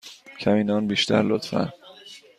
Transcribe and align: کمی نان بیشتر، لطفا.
کمی 0.39 0.63
نان 0.63 0.87
بیشتر، 0.87 1.21
لطفا. 1.31 1.61